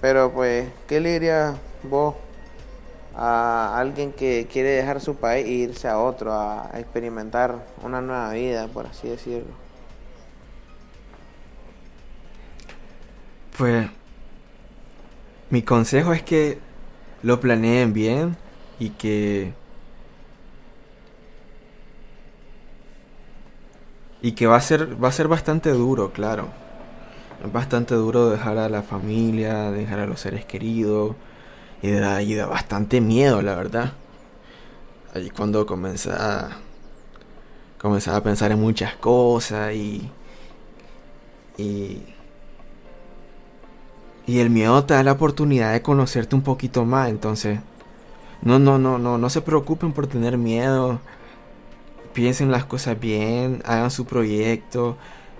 Pero 0.00 0.32
pues, 0.32 0.68
¿qué 0.86 1.00
le 1.00 1.12
dirías 1.12 1.56
vos 1.82 2.14
a 3.16 3.78
alguien 3.78 4.12
que 4.12 4.46
quiere 4.50 4.70
dejar 4.70 5.00
su 5.00 5.16
país 5.16 5.46
e 5.46 5.50
irse 5.50 5.88
a 5.88 5.98
otro, 5.98 6.34
a, 6.34 6.70
experimentar 6.74 7.64
una 7.82 8.02
nueva 8.02 8.32
vida, 8.32 8.68
por 8.68 8.86
así 8.86 9.08
decirlo? 9.08 9.54
Pues 13.56 13.88
mi 15.48 15.62
consejo 15.62 16.12
es 16.12 16.22
que 16.22 16.58
lo 17.22 17.40
planeen 17.40 17.94
bien 17.94 18.36
y 18.78 18.90
que 18.90 19.54
y 24.20 24.32
que 24.32 24.46
va 24.46 24.56
a 24.56 24.60
ser 24.60 25.02
va 25.02 25.08
a 25.08 25.12
ser 25.12 25.28
bastante 25.28 25.70
duro, 25.70 26.12
claro. 26.12 26.48
Es 27.42 27.50
bastante 27.50 27.94
duro 27.94 28.28
dejar 28.28 28.58
a 28.58 28.68
la 28.68 28.82
familia, 28.82 29.70
dejar 29.70 30.00
a 30.00 30.06
los 30.06 30.20
seres 30.20 30.44
queridos 30.44 31.16
y 31.82 31.90
da, 31.92 32.22
y 32.22 32.34
da 32.34 32.46
bastante 32.46 33.00
miedo, 33.00 33.42
la 33.42 33.54
verdad. 33.54 33.92
Ahí 35.14 35.30
cuando 35.30 35.66
comencé 35.66 36.10
a 36.12 36.58
comenzaba 37.78 38.18
a 38.18 38.22
pensar 38.22 38.52
en 38.52 38.60
muchas 38.60 38.96
cosas 38.96 39.74
y 39.74 40.10
y 41.58 42.02
y 44.26 44.40
el 44.40 44.50
miedo 44.50 44.84
te 44.84 44.94
da 44.94 45.02
la 45.04 45.12
oportunidad 45.12 45.72
de 45.72 45.82
conocerte 45.82 46.34
un 46.34 46.42
poquito 46.42 46.84
más, 46.84 47.08
entonces 47.10 47.60
no, 48.42 48.58
no, 48.58 48.78
no, 48.78 48.98
no, 48.98 49.18
no 49.18 49.30
se 49.30 49.40
preocupen 49.40 49.92
por 49.92 50.06
tener 50.06 50.38
miedo. 50.38 51.00
Piensen 52.12 52.50
las 52.50 52.64
cosas 52.64 52.98
bien, 52.98 53.62
hagan 53.64 53.90
su 53.90 54.04
proyecto. 54.04 54.96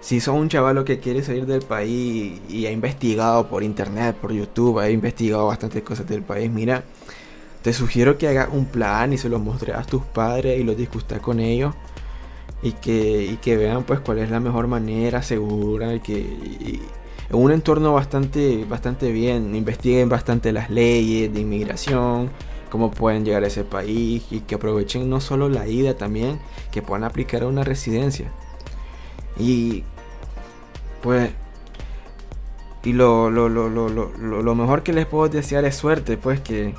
Si 0.06 0.20
son 0.20 0.36
un 0.36 0.48
chaval 0.48 0.84
que 0.84 1.00
quiere 1.00 1.20
salir 1.24 1.46
del 1.46 1.62
país 1.62 2.40
y 2.48 2.66
ha 2.66 2.70
investigado 2.70 3.48
por 3.48 3.64
internet, 3.64 4.14
por 4.14 4.32
YouTube, 4.32 4.78
ha 4.78 4.88
investigado 4.88 5.48
bastantes 5.48 5.82
cosas 5.82 6.06
del 6.06 6.22
país, 6.22 6.48
mira, 6.48 6.84
te 7.60 7.72
sugiero 7.72 8.16
que 8.16 8.28
hagas 8.28 8.50
un 8.52 8.66
plan 8.66 9.12
y 9.12 9.18
se 9.18 9.28
lo 9.28 9.40
mostres 9.40 9.74
a 9.74 9.82
tus 9.82 10.04
padres 10.04 10.60
y 10.60 10.62
lo 10.62 10.76
discutas 10.76 11.18
con 11.18 11.40
ellos 11.40 11.74
y 12.62 12.70
que, 12.70 13.24
y 13.24 13.36
que 13.38 13.56
vean 13.56 13.82
pues 13.82 13.98
cuál 13.98 14.18
es 14.18 14.30
la 14.30 14.38
mejor 14.38 14.68
manera 14.68 15.22
segura 15.22 15.92
y 15.92 15.98
que 15.98 16.20
en 17.28 17.36
un 17.36 17.50
entorno 17.50 17.92
bastante, 17.92 18.64
bastante 18.64 19.10
bien, 19.10 19.56
investiguen 19.56 20.08
bastante 20.08 20.52
las 20.52 20.70
leyes 20.70 21.34
de 21.34 21.40
inmigración, 21.40 22.30
cómo 22.70 22.92
pueden 22.92 23.24
llegar 23.24 23.42
a 23.42 23.48
ese 23.48 23.64
país 23.64 24.24
y 24.30 24.38
que 24.38 24.54
aprovechen 24.54 25.10
no 25.10 25.20
solo 25.20 25.48
la 25.48 25.66
ida 25.66 25.94
también, 25.94 26.38
que 26.70 26.80
puedan 26.80 27.02
aplicar 27.02 27.42
a 27.42 27.48
una 27.48 27.64
residencia. 27.64 28.30
Y 29.36 29.82
pues 31.06 31.30
y 32.82 32.92
lo, 32.92 33.30
lo, 33.30 33.48
lo, 33.48 33.68
lo, 33.68 34.54
mejor 34.56 34.82
que 34.82 34.92
les 34.92 35.06
puedo 35.06 35.28
desear 35.28 35.64
es 35.64 35.76
suerte, 35.76 36.16
pues 36.16 36.40
que, 36.40 36.74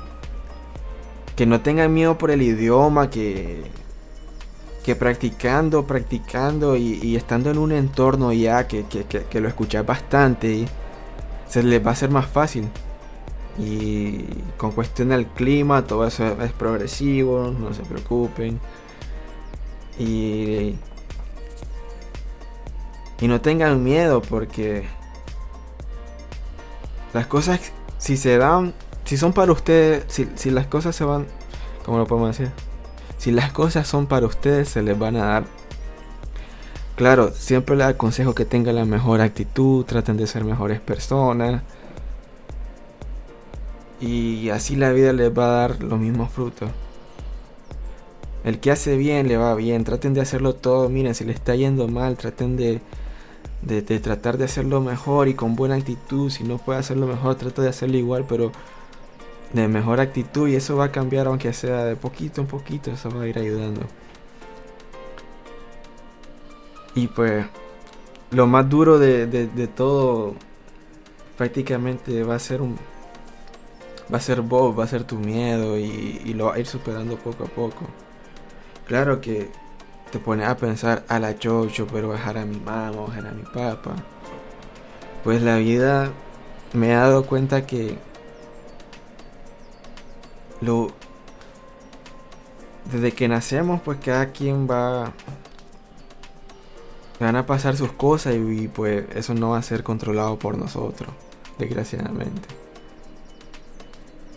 que 1.34 1.46
no 1.46 1.62
tengan 1.62 1.94
miedo 1.94 2.18
por 2.18 2.30
el 2.30 2.42
idioma, 2.42 3.08
que, 3.08 3.62
que 4.84 4.96
practicando, 4.96 5.86
practicando 5.86 6.76
y, 6.76 7.16
estando 7.16 7.50
en 7.50 7.56
un 7.56 7.72
entorno 7.72 8.30
ya 8.34 8.68
que, 8.68 8.84
que, 8.84 9.40
lo 9.40 9.48
escuchas 9.48 9.86
bastante, 9.86 10.66
se 11.48 11.62
les 11.62 11.86
va 11.86 11.92
a 11.92 11.96
ser 11.96 12.10
más 12.10 12.26
fácil. 12.26 12.68
Y 13.58 14.24
con 14.58 14.72
cuestión 14.72 15.08
del 15.08 15.26
clima, 15.26 15.86
todo 15.86 16.06
eso 16.06 16.36
es 16.42 16.52
progresivo, 16.52 17.50
no 17.58 17.72
se 17.72 17.82
preocupen. 17.82 18.60
Y, 19.98 20.76
y 23.20 23.28
no 23.28 23.40
tengan 23.40 23.82
miedo 23.82 24.22
porque 24.22 24.86
las 27.12 27.26
cosas, 27.26 27.60
si 27.98 28.16
se 28.16 28.38
dan, 28.38 28.74
si 29.04 29.16
son 29.16 29.32
para 29.32 29.52
ustedes, 29.52 30.04
si, 30.08 30.28
si 30.36 30.50
las 30.50 30.66
cosas 30.66 30.94
se 30.94 31.04
van, 31.04 31.26
¿cómo 31.84 31.98
lo 31.98 32.06
podemos 32.06 32.36
decir? 32.36 32.52
Si 33.18 33.32
las 33.32 33.52
cosas 33.52 33.88
son 33.88 34.06
para 34.06 34.26
ustedes, 34.26 34.68
se 34.68 34.82
les 34.82 34.96
van 34.98 35.16
a 35.16 35.24
dar. 35.24 35.44
Claro, 36.94 37.32
siempre 37.32 37.76
les 37.76 37.86
aconsejo 37.86 38.34
que 38.34 38.44
tengan 38.44 38.76
la 38.76 38.84
mejor 38.84 39.20
actitud, 39.20 39.84
traten 39.84 40.16
de 40.16 40.26
ser 40.26 40.44
mejores 40.44 40.80
personas. 40.80 41.62
Y 44.00 44.50
así 44.50 44.76
la 44.76 44.90
vida 44.92 45.12
les 45.12 45.36
va 45.36 45.44
a 45.44 45.68
dar 45.68 45.82
los 45.82 45.98
mismos 45.98 46.30
frutos. 46.30 46.70
El 48.44 48.60
que 48.60 48.70
hace 48.70 48.96
bien 48.96 49.28
le 49.28 49.36
va 49.36 49.54
bien, 49.54 49.84
traten 49.84 50.14
de 50.14 50.20
hacerlo 50.20 50.54
todo. 50.54 50.88
Miren, 50.88 51.14
si 51.14 51.24
le 51.24 51.32
está 51.32 51.54
yendo 51.54 51.88
mal, 51.88 52.16
traten 52.16 52.56
de, 52.56 52.80
de, 53.62 53.82
de 53.82 54.00
tratar 54.00 54.38
de 54.38 54.44
hacerlo 54.44 54.80
mejor 54.80 55.28
y 55.28 55.34
con 55.34 55.56
buena 55.56 55.74
actitud. 55.76 56.30
Si 56.30 56.44
no 56.44 56.58
puede 56.58 56.78
hacerlo 56.78 57.06
mejor, 57.06 57.34
trata 57.36 57.62
de 57.62 57.68
hacerlo 57.68 57.96
igual, 57.96 58.24
pero 58.28 58.52
de 59.52 59.68
mejor 59.68 60.00
actitud 60.00 60.48
y 60.48 60.56
eso 60.56 60.76
va 60.76 60.86
a 60.86 60.92
cambiar 60.92 61.26
aunque 61.26 61.52
sea 61.52 61.84
de 61.84 61.96
poquito 61.96 62.40
en 62.40 62.46
poquito, 62.46 62.90
eso 62.90 63.10
va 63.10 63.22
a 63.22 63.26
ir 63.28 63.38
ayudando. 63.38 63.80
Y 66.94 67.06
pues 67.08 67.46
lo 68.30 68.46
más 68.46 68.68
duro 68.68 68.98
de, 68.98 69.68
todo 69.74 70.34
prácticamente 71.36 72.22
va 72.24 72.34
a 72.34 72.38
ser 72.38 72.60
un 72.60 72.76
va 74.12 74.18
a 74.18 74.20
ser 74.20 74.40
vos, 74.40 74.78
va 74.78 74.84
a 74.84 74.86
ser 74.86 75.04
tu 75.04 75.16
miedo 75.16 75.78
y, 75.78 76.32
lo 76.34 76.46
va 76.46 76.54
a 76.54 76.58
ir 76.58 76.66
superando 76.66 77.16
poco 77.16 77.44
a 77.44 77.46
poco. 77.46 77.86
Claro 78.86 79.20
que 79.20 79.50
te 80.10 80.18
pones 80.18 80.48
a 80.48 80.56
pensar 80.56 81.04
a 81.08 81.18
la 81.18 81.38
chocho, 81.38 81.86
pero 81.86 82.12
dejar 82.12 82.38
a 82.38 82.44
mi 82.44 82.58
mamá, 82.58 82.90
dejar 82.90 83.26
a 83.26 83.32
mi 83.32 83.42
papá. 83.42 83.96
Pues 85.24 85.42
la 85.42 85.56
vida 85.56 86.10
me 86.72 86.94
ha 86.94 87.00
dado 87.00 87.26
cuenta 87.26 87.66
que 87.66 87.98
lo 90.60 90.90
desde 92.90 93.12
que 93.12 93.28
nacemos 93.28 93.80
pues 93.82 93.98
cada 94.02 94.32
quien 94.32 94.68
va 94.68 95.12
van 97.20 97.36
a 97.36 97.46
pasar 97.46 97.76
sus 97.76 97.92
cosas 97.92 98.34
y, 98.34 98.68
pues 98.68 99.04
eso 99.14 99.34
no 99.34 99.50
va 99.50 99.58
a 99.58 99.62
ser 99.62 99.82
controlado 99.82 100.38
por 100.38 100.56
nosotros 100.56 101.10
desgraciadamente 101.58 102.48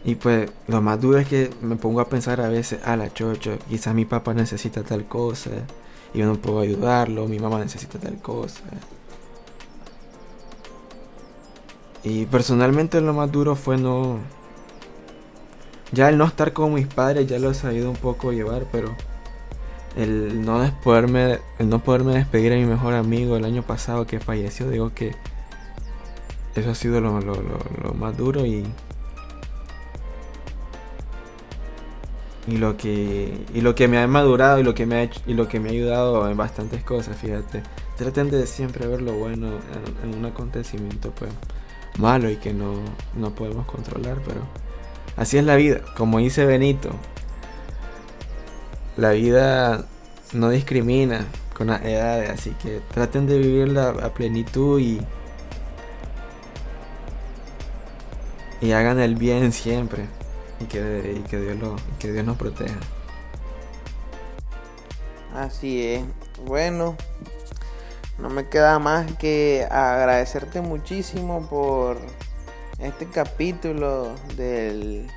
y 0.04 0.16
pues 0.16 0.50
lo 0.68 0.82
más 0.82 1.00
duro 1.00 1.20
es 1.20 1.28
que 1.28 1.52
me 1.62 1.76
pongo 1.76 2.02
a 2.02 2.10
pensar 2.10 2.42
a 2.42 2.50
veces 2.50 2.80
a 2.86 2.96
la 2.96 3.14
chocho 3.14 3.58
quizás 3.70 3.94
mi 3.94 4.06
papá 4.06 4.34
necesita 4.34 4.84
tal 4.84 5.06
cosa 5.06 5.52
y 6.14 6.20
yo 6.20 6.26
no 6.26 6.36
puedo 6.36 6.60
ayudarlo 6.60 7.28
mi 7.28 7.40
mamá 7.40 7.60
necesita 7.60 8.00
tal 8.00 8.18
cosa 8.18 8.64
y 12.04 12.26
personalmente 12.26 13.00
lo 13.00 13.14
más 13.14 13.32
duro 13.32 13.56
fue 13.56 13.78
no 13.78 14.20
ya 15.92 16.10
el 16.10 16.18
no 16.18 16.26
estar 16.26 16.54
con 16.54 16.74
mis 16.74 16.88
padres 16.88 17.28
ya 17.28 17.38
lo 17.38 17.52
he 17.52 17.54
sabido 17.54 17.90
un 17.90 17.98
poco 17.98 18.32
llevar, 18.32 18.66
pero 18.72 18.96
el 19.98 20.44
no 20.46 20.64
poderme, 20.84 21.40
el 21.60 21.70
no 21.70 21.80
poderme 21.80 22.14
despedir 22.14 22.54
a 22.54 22.56
mi 22.56 22.66
mejor 22.66 22.94
amigo 22.94 23.36
el 23.36 23.44
año 23.44 23.62
pasado 23.62 24.08
que 24.08 24.20
falleció, 24.20 24.70
digo 24.70 24.94
que 24.94 25.14
eso 26.56 26.70
ha 26.70 26.76
sido 26.76 27.02
lo, 27.02 27.12
más 27.94 28.18
duro 28.18 28.46
y 28.46 28.66
y 32.52 32.58
lo 32.58 32.76
que 32.78 33.46
y 33.54 33.62
lo 33.62 33.76
que 33.76 33.88
me 33.88 33.98
ha 33.98 34.08
madurado 34.08 34.60
y 34.60 34.64
lo 34.64 34.74
que 34.74 34.86
me 34.86 35.02
ha 35.02 35.10
y 35.26 35.34
lo 35.34 35.48
que 35.48 35.60
me 35.60 35.70
ha 35.70 35.72
ayudado 35.72 36.30
en 36.30 36.38
bastantes 36.38 36.84
cosas 36.84 37.16
fíjate 37.18 37.64
traten 37.98 38.30
de 38.30 38.46
siempre 38.48 38.88
ver 38.88 39.02
lo 39.02 39.14
bueno 39.14 39.48
en, 39.48 40.10
en 40.10 40.18
un 40.18 40.26
acontecimiento 40.26 41.12
pues 41.12 41.32
malo 41.98 42.30
y 42.30 42.38
que 42.38 42.54
no, 42.54 42.74
no 43.16 43.34
podemos 43.34 43.66
controlar 43.66 44.20
pero 44.26 44.42
Así 45.18 45.38
es 45.38 45.44
la 45.44 45.56
vida, 45.56 45.82
como 45.98 46.20
dice 46.20 46.46
Benito. 46.46 46.90
La 48.98 49.12
vida 49.12 49.86
no 50.34 50.50
discrimina 50.50 51.26
con 51.56 51.68
las 51.68 51.84
edades, 51.84 52.30
así 52.30 52.52
que 52.62 52.82
traten 52.94 53.28
de 53.28 53.38
vivirla 53.38 53.90
a 53.90 54.10
plenitud 54.14 54.80
y 54.80 55.02
y 58.62 58.72
hagan 58.74 59.00
el 59.00 59.16
bien 59.16 59.52
siempre 59.52 60.06
y 60.62 60.66
que, 60.66 61.22
que 61.30 61.38
Dios 61.40 61.58
lo 61.58 61.76
que 62.00 62.12
Dios 62.12 62.26
nos 62.26 62.38
proteja. 62.38 62.80
Así 65.34 65.86
es. 65.86 66.04
Bueno, 66.46 66.96
no 68.20 68.30
me 68.30 68.48
queda 68.48 68.80
más 68.80 69.12
que 69.14 69.68
agradecerte 69.70 70.62
muchísimo 70.62 71.48
por 71.48 71.98
este 72.80 73.06
capítulo 73.08 74.14
del, 74.36 75.10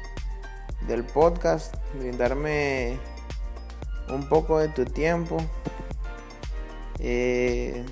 del 0.87 1.05
podcast, 1.05 1.75
brindarme 1.99 2.99
un 4.09 4.29
poco 4.29 4.59
de 4.59 4.69
tu 4.69 4.85
tiempo. 4.85 5.39
Eh, 6.99 7.85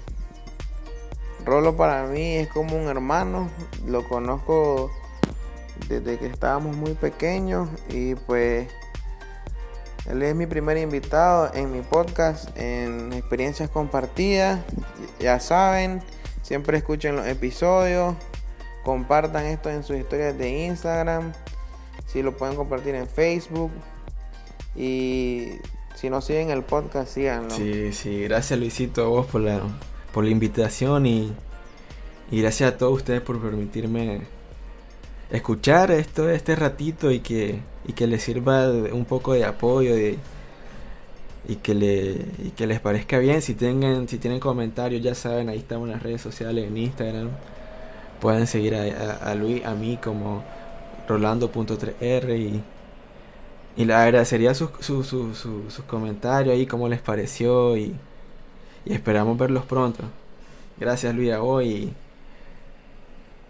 Rolo 1.45 1.77
para 1.77 2.07
mí 2.07 2.37
es 2.37 2.49
como 2.49 2.77
un 2.77 2.87
hermano, 2.87 3.51
lo 3.87 4.09
conozco 4.09 4.91
desde 5.89 6.19
que 6.19 6.27
estábamos 6.27 6.77
muy 6.77 6.95
pequeños 6.95 7.69
y 7.89 8.15
pues 8.15 8.69
él 10.07 10.23
es 10.23 10.35
mi 10.35 10.47
primer 10.47 10.77
invitado 10.79 11.51
en 11.55 11.71
mi 11.71 11.81
podcast 11.81 12.57
en 12.57 13.13
experiencias 13.13 13.71
compartidas 13.71 14.61
ya 15.21 15.39
saben, 15.41 16.03
siempre 16.43 16.79
escuchen 16.79 17.17
los 17.17 17.27
episodios, 17.27 18.15
compartan 18.85 19.47
esto 19.47 19.71
en 19.71 19.85
sus 19.85 19.97
historias 19.97 20.37
de 20.37 20.67
Instagram, 20.67 21.33
si 22.07 22.23
lo 22.23 22.37
pueden 22.37 22.57
compartir 22.57 22.95
en 22.95 23.07
Facebook 23.07 23.71
y 24.75 25.53
si 25.95 26.11
no 26.11 26.21
siguen 26.21 26.51
el 26.51 26.63
podcast, 26.63 27.15
síganlo. 27.15 27.51
Sí, 27.51 27.93
sí, 27.93 28.23
gracias 28.23 28.59
Luisito 28.59 29.05
a 29.05 29.09
vos 29.09 29.27
por 29.27 29.41
la, 29.41 29.61
por 30.13 30.25
la 30.25 30.31
invitación 30.31 31.07
y, 31.07 31.33
y 32.31 32.43
gracias 32.43 32.73
a 32.73 32.77
todos 32.77 32.95
ustedes 32.95 33.21
por 33.21 33.41
permitirme 33.41 34.23
escuchar 35.33 35.91
esto 35.91 36.29
este 36.31 36.55
ratito 36.55 37.11
y 37.11 37.21
que, 37.21 37.61
y 37.87 37.95
que 37.95 38.07
les 38.07 38.23
sirva 38.23 38.69
un 38.71 39.05
poco 39.07 39.33
de 39.33 39.45
apoyo 39.45 39.95
de, 39.95 40.19
y 41.49 41.57
que 41.57 41.75
le 41.75 42.27
y 42.45 42.51
que 42.57 42.67
les 42.67 42.81
parezca 42.81 43.19
bien. 43.19 43.43
Si 43.43 43.55
tengan 43.55 44.09
si 44.09 44.19
tienen 44.19 44.41
comentarios 44.41 45.03
ya 45.03 45.15
saben 45.15 45.49
ahí 45.49 45.59
estamos 45.59 45.89
en 45.89 45.95
las 45.95 46.03
redes 46.03 46.21
sociales 46.21 46.67
en 46.69 46.77
Instagram. 46.77 47.31
Pueden 48.21 48.47
seguir 48.47 48.75
a, 48.77 49.15
a, 49.17 49.35
Luis 49.35 49.65
a 49.65 49.75
mí 49.75 49.99
como 50.03 50.45
rolando.3r 51.09 52.39
y 52.39 52.63
y 53.75 53.87
le 53.87 53.95
agradecería 53.95 54.55
sus, 54.55 54.71
sus, 54.81 55.07
sus, 55.07 55.39
sus, 55.39 55.85
comentarios 55.87 56.55
ahí 56.55 56.67
cómo 56.67 56.89
les 56.89 57.01
pareció 57.01 57.77
y, 57.77 57.97
y 58.85 58.93
esperamos 58.93 59.39
verlos 59.39 59.65
pronto. 59.65 60.05
Gracias 60.79 61.15
Luis 61.15 61.33
a 61.33 61.43
hoy 61.43 61.95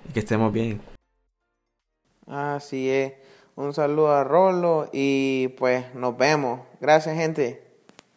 y 0.09 0.13
que 0.15 0.21
estemos 0.21 0.53
bien 0.53 0.81
así 2.27 2.91
es. 2.91 3.15
Un 3.55 3.75
saludo 3.75 4.13
a 4.13 4.25
Rolo 4.25 4.89
y 4.93 5.49
pues 5.59 5.95
nos 5.95 6.17
vemos. 6.17 6.61
Gracias 6.81 7.17
gente 7.17 7.62